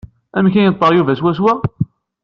Amek 0.37 0.55
i 0.57 0.61
yenṭerr 0.63 0.91
Yuba 0.95 1.13
swaswa? 1.19 1.53